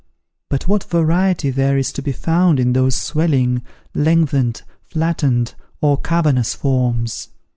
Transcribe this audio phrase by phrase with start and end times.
[0.49, 3.61] But what variety there is to be found in those swelling,
[3.93, 7.27] lengthened, flattened, or cavernous forms!